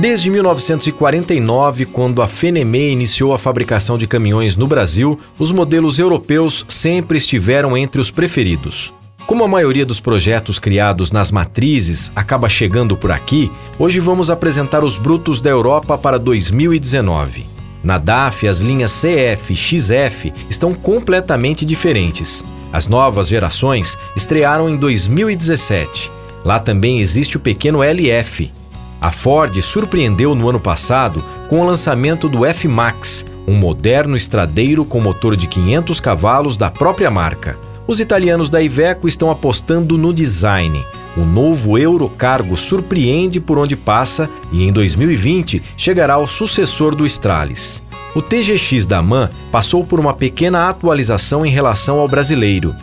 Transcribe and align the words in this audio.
Desde 0.00 0.30
1949, 0.30 1.84
quando 1.86 2.22
a 2.22 2.28
Fenemé 2.28 2.90
iniciou 2.90 3.34
a 3.34 3.38
fabricação 3.38 3.98
de 3.98 4.06
caminhões 4.06 4.54
no 4.54 4.68
Brasil, 4.68 5.18
os 5.36 5.50
modelos 5.50 5.98
europeus 5.98 6.64
sempre 6.68 7.18
estiveram 7.18 7.76
entre 7.76 8.00
os 8.00 8.08
preferidos. 8.08 8.92
Como 9.26 9.42
a 9.42 9.48
maioria 9.48 9.84
dos 9.84 9.98
projetos 9.98 10.60
criados 10.60 11.10
nas 11.10 11.32
matrizes 11.32 12.12
acaba 12.14 12.48
chegando 12.48 12.96
por 12.96 13.10
aqui, 13.10 13.50
hoje 13.76 13.98
vamos 13.98 14.30
apresentar 14.30 14.84
os 14.84 14.96
brutos 14.96 15.40
da 15.40 15.50
Europa 15.50 15.98
para 15.98 16.16
2019. 16.16 17.44
Na 17.82 17.98
DAF, 17.98 18.46
as 18.46 18.60
linhas 18.60 19.02
CF 19.02 19.52
e 19.52 19.56
XF 19.56 20.32
estão 20.48 20.74
completamente 20.74 21.66
diferentes. 21.66 22.44
As 22.72 22.86
novas 22.86 23.26
gerações 23.26 23.98
estrearam 24.14 24.70
em 24.70 24.76
2017. 24.76 26.12
Lá 26.44 26.60
também 26.60 27.00
existe 27.00 27.36
o 27.36 27.40
pequeno 27.40 27.82
LF, 27.82 28.52
a 29.00 29.10
Ford 29.10 29.60
surpreendeu 29.62 30.34
no 30.34 30.48
ano 30.48 30.58
passado 30.58 31.22
com 31.48 31.60
o 31.60 31.66
lançamento 31.66 32.28
do 32.28 32.44
F-Max, 32.44 33.24
um 33.46 33.54
moderno 33.54 34.16
estradeiro 34.16 34.84
com 34.84 35.00
motor 35.00 35.36
de 35.36 35.46
500 35.46 36.00
cavalos 36.00 36.56
da 36.56 36.70
própria 36.70 37.10
marca. 37.10 37.58
Os 37.86 38.00
italianos 38.00 38.50
da 38.50 38.60
Iveco 38.60 39.08
estão 39.08 39.30
apostando 39.30 39.96
no 39.96 40.12
design. 40.12 40.84
O 41.16 41.20
novo 41.20 41.78
Eurocargo 41.78 42.56
surpreende 42.56 43.40
por 43.40 43.56
onde 43.56 43.76
passa 43.76 44.28
e 44.52 44.62
em 44.62 44.72
2020 44.72 45.62
chegará 45.76 46.14
ao 46.14 46.26
sucessor 46.26 46.94
do 46.94 47.06
Stralis. 47.06 47.82
O 48.14 48.20
TGX 48.20 48.84
da 48.84 49.00
MAN 49.00 49.30
passou 49.50 49.84
por 49.84 50.00
uma 50.00 50.12
pequena 50.12 50.68
atualização 50.68 51.46
em 51.46 51.50
relação 51.50 51.98
ao 51.98 52.08
brasileiro. 52.08 52.74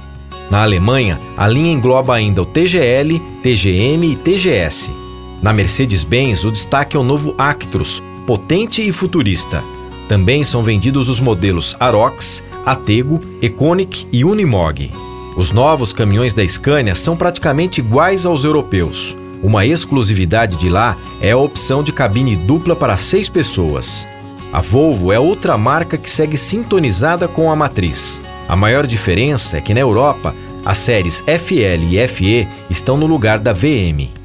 Na 0.50 0.64
Alemanha, 0.64 1.20
a 1.38 1.48
linha 1.48 1.72
engloba 1.72 2.16
ainda 2.16 2.42
o 2.42 2.46
TGL, 2.46 3.20
TGM 3.44 4.12
e 4.12 4.16
TGS. 4.16 5.05
Na 5.46 5.54
Mercedes-Benz, 5.54 6.44
o 6.44 6.50
destaque 6.50 6.98
é 6.98 7.00
o 7.00 7.04
novo 7.04 7.36
Actros, 7.38 8.02
potente 8.26 8.82
e 8.82 8.92
futurista. 8.92 9.64
Também 10.10 10.44
são 10.44 10.64
vendidos 10.64 11.08
os 11.08 11.20
modelos 11.20 11.78
Arox, 11.80 12.44
Atego, 12.66 13.20
Econic 13.44 14.08
e 14.12 14.26
Unimog. 14.26 14.92
Os 15.38 15.52
novos 15.52 15.94
caminhões 15.94 16.34
da 16.34 16.44
Scania 16.48 16.96
são 16.96 17.16
praticamente 17.16 17.80
iguais 17.80 18.26
aos 18.26 18.44
europeus. 18.44 19.16
Uma 19.44 19.68
exclusividade 19.68 20.56
de 20.56 20.68
lá 20.68 20.98
é 21.22 21.30
a 21.30 21.38
opção 21.38 21.84
de 21.84 21.94
cabine 21.94 22.36
dupla 22.36 22.76
para 22.76 22.98
seis 22.98 23.30
pessoas. 23.30 24.08
A 24.52 24.62
Volvo 24.62 25.12
é 25.12 25.20
outra 25.20 25.56
marca 25.56 25.96
que 25.96 26.10
segue 26.10 26.38
sintonizada 26.38 27.28
com 27.28 27.52
a 27.52 27.56
matriz. 27.56 28.20
A 28.50 28.56
maior 28.56 28.88
diferença 28.88 29.58
é 29.58 29.62
que 29.62 29.76
na 29.76 29.82
Europa, 29.82 30.34
as 30.66 30.80
séries 30.80 31.24
FL 31.28 31.86
e 31.92 32.08
FE 32.08 32.48
estão 32.68 32.98
no 32.98 33.06
lugar 33.06 33.38
da 33.38 33.54
VM. 33.54 34.25